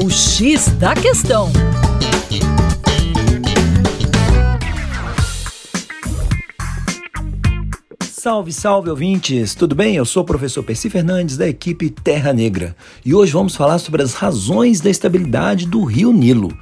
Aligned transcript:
O 0.00 0.08
X 0.08 0.68
da 0.78 0.94
Questão. 0.94 1.50
Salve, 8.08 8.52
salve 8.52 8.90
ouvintes! 8.90 9.56
Tudo 9.56 9.74
bem? 9.74 9.96
Eu 9.96 10.04
sou 10.04 10.22
o 10.22 10.26
professor 10.26 10.62
Percy 10.62 10.88
Fernandes 10.88 11.36
da 11.36 11.48
equipe 11.48 11.90
Terra 11.90 12.32
Negra 12.32 12.76
e 13.04 13.12
hoje 13.12 13.32
vamos 13.32 13.56
falar 13.56 13.80
sobre 13.80 14.00
as 14.00 14.14
razões 14.14 14.80
da 14.80 14.88
estabilidade 14.88 15.66
do 15.66 15.82
rio 15.82 16.12
Nilo. 16.12 16.56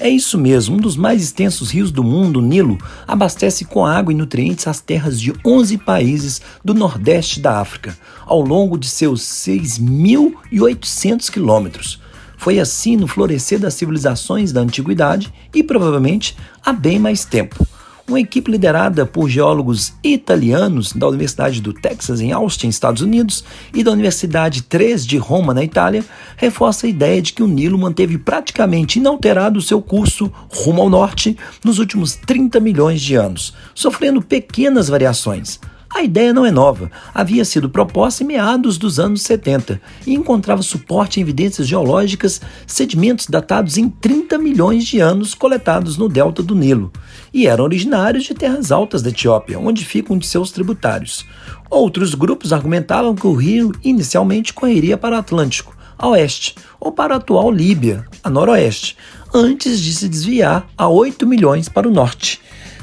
É 0.00 0.08
isso 0.08 0.38
mesmo, 0.38 0.76
um 0.76 0.80
dos 0.80 0.96
mais 0.96 1.22
extensos 1.22 1.70
rios 1.70 1.92
do 1.92 2.02
mundo, 2.02 2.38
o 2.38 2.42
Nilo, 2.42 2.78
abastece 3.06 3.66
com 3.66 3.84
água 3.84 4.14
e 4.14 4.16
nutrientes 4.16 4.66
as 4.66 4.80
terras 4.80 5.20
de 5.20 5.34
11 5.44 5.76
países 5.76 6.40
do 6.64 6.72
nordeste 6.72 7.38
da 7.38 7.60
África, 7.60 7.94
ao 8.24 8.40
longo 8.40 8.78
de 8.78 8.88
seus 8.88 9.20
6.800 9.20 11.30
quilômetros. 11.30 12.07
Foi 12.38 12.60
assim 12.60 12.96
no 12.96 13.08
florescer 13.08 13.58
das 13.58 13.74
civilizações 13.74 14.52
da 14.52 14.60
antiguidade 14.60 15.30
e 15.52 15.62
provavelmente 15.62 16.36
há 16.64 16.72
bem 16.72 16.98
mais 16.98 17.24
tempo. 17.24 17.66
Uma 18.08 18.20
equipe 18.20 18.50
liderada 18.50 19.04
por 19.04 19.28
geólogos 19.28 19.92
italianos 20.02 20.94
da 20.94 21.06
Universidade 21.06 21.60
do 21.60 21.74
Texas 21.74 22.22
em 22.22 22.32
Austin, 22.32 22.68
Estados 22.68 23.02
Unidos, 23.02 23.44
e 23.74 23.84
da 23.84 23.90
Universidade 23.90 24.62
3 24.62 25.04
de 25.04 25.18
Roma, 25.18 25.52
na 25.52 25.62
Itália, 25.62 26.02
reforça 26.34 26.86
a 26.86 26.88
ideia 26.88 27.20
de 27.20 27.34
que 27.34 27.42
o 27.42 27.46
Nilo 27.46 27.76
manteve 27.76 28.16
praticamente 28.16 28.98
inalterado 28.98 29.60
seu 29.60 29.82
curso 29.82 30.32
rumo 30.48 30.80
ao 30.80 30.88
norte 30.88 31.36
nos 31.62 31.78
últimos 31.78 32.14
30 32.14 32.58
milhões 32.60 33.02
de 33.02 33.14
anos, 33.14 33.52
sofrendo 33.74 34.22
pequenas 34.22 34.88
variações. 34.88 35.60
A 35.90 36.02
ideia 36.02 36.34
não 36.34 36.44
é 36.44 36.50
nova, 36.50 36.90
havia 37.14 37.44
sido 37.44 37.70
proposta 37.70 38.22
em 38.22 38.26
meados 38.26 38.76
dos 38.76 39.00
anos 39.00 39.22
70 39.22 39.80
e 40.06 40.14
encontrava 40.14 40.62
suporte 40.62 41.18
em 41.18 41.22
evidências 41.22 41.66
geológicas, 41.66 42.42
sedimentos 42.66 43.26
datados 43.26 43.78
em 43.78 43.88
30 43.88 44.36
milhões 44.36 44.84
de 44.84 45.00
anos 45.00 45.34
coletados 45.34 45.96
no 45.96 46.08
delta 46.08 46.42
do 46.42 46.54
Nilo, 46.54 46.92
e 47.32 47.46
eram 47.46 47.64
originários 47.64 48.24
de 48.24 48.34
terras 48.34 48.70
altas 48.70 49.00
da 49.00 49.08
Etiópia, 49.08 49.58
onde 49.58 49.84
ficam 49.84 50.14
um 50.14 50.18
de 50.18 50.26
seus 50.26 50.50
tributários. 50.50 51.24
Outros 51.70 52.14
grupos 52.14 52.52
argumentavam 52.52 53.14
que 53.14 53.26
o 53.26 53.34
rio 53.34 53.72
inicialmente 53.82 54.52
correria 54.52 54.98
para 54.98 55.16
o 55.16 55.18
Atlântico, 55.18 55.76
a 55.96 56.08
oeste, 56.08 56.54
ou 56.78 56.92
para 56.92 57.14
a 57.14 57.16
atual 57.16 57.50
Líbia, 57.50 58.04
a 58.22 58.28
noroeste, 58.28 58.94
antes 59.34 59.80
de 59.80 59.94
se 59.94 60.08
desviar 60.08 60.68
a 60.76 60.86
8 60.86 61.26
milhões 61.26 61.68
para 61.68 61.88
o 61.88 61.90
norte. 61.90 62.40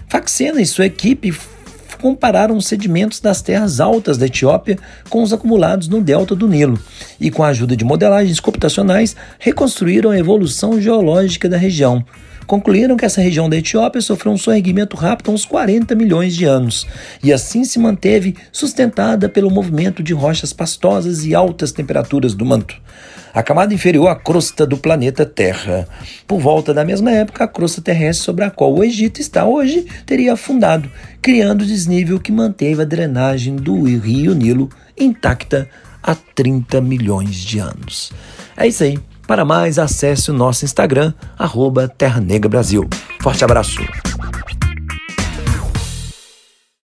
Faxena 0.10 0.62
e 0.62 0.66
sua 0.66 0.86
equipe 0.86 1.34
compararam 2.06 2.56
os 2.56 2.68
sedimentos 2.68 3.20
das 3.20 3.42
terras 3.42 3.80
altas 3.80 4.16
da 4.16 4.28
Etiópia 4.28 4.78
com 5.10 5.24
os 5.24 5.34
acumulados 5.34 5.88
no 5.88 6.00
delta 6.00 6.36
do 6.36 6.48
Nilo. 6.48 6.80
E, 7.20 7.32
com 7.32 7.42
a 7.42 7.48
ajuda 7.48 7.76
de 7.76 7.84
modelagens 7.84 8.40
computacionais, 8.40 9.16
reconstruíram 9.40 10.12
a 10.12 10.20
evolução 10.20 10.80
geológica 10.80 11.50
da 11.50 11.58
região. 11.58 12.06
Concluíram 12.46 12.96
que 12.96 13.06
essa 13.06 13.22
região 13.22 13.50
da 13.50 13.58
Etiópia 13.58 14.00
sofreu 14.02 14.32
um 14.32 14.38
sorregimento 14.38 14.96
rápido 14.96 15.32
há 15.32 15.34
uns 15.34 15.46
40 15.46 15.96
milhões 15.96 16.36
de 16.36 16.46
anos. 16.46 16.86
E 17.24 17.34
assim 17.34 17.66
se 17.66 17.80
manteve 17.80 18.36
sustentada 18.52 19.28
pelo 19.28 19.50
movimento 19.50 20.04
de 20.04 20.14
rochas 20.14 20.54
pastosas 20.54 21.26
e 21.26 21.34
altas 21.34 21.72
temperaturas 21.72 22.36
do 22.36 22.46
manto 22.46 22.80
a 23.36 23.44
camada 23.44 23.74
inferior 23.74 24.08
à 24.08 24.16
crosta 24.16 24.66
do 24.66 24.78
planeta 24.78 25.26
Terra. 25.26 25.86
Por 26.26 26.40
volta 26.40 26.74
da 26.74 26.86
mesma 26.86 27.12
época, 27.12 27.44
a 27.44 27.48
crosta 27.48 27.82
terrestre 27.82 28.24
sobre 28.24 28.46
a 28.46 28.50
qual 28.50 28.74
o 28.74 28.82
Egito 28.82 29.20
está 29.20 29.46
hoje 29.46 29.86
teria 30.06 30.34
afundado, 30.34 30.90
criando 31.22 31.66
desnível 31.66 32.18
que 32.18 32.32
manteve 32.32 32.82
a 32.82 32.86
drenagem 32.86 33.58
do 33.58 33.84
rio 33.84 34.34
Nilo 34.34 34.70
intacta 34.98 35.68
há 36.02 36.16
30 36.16 36.80
milhões 36.80 37.36
de 37.36 37.60
anos. 37.60 38.14
É 38.56 38.66
isso 38.66 38.86
aí. 38.86 38.98
Para 39.28 39.44
mais, 39.44 39.78
acesse 39.78 40.32
o 40.32 40.34
nosso 40.34 40.64
Instagram, 40.64 41.14
arroba 41.38 41.90
Terra 41.90 42.22
Negra 42.22 42.48
Brasil. 42.48 42.88
Forte 43.22 43.44
abraço! 43.44 43.82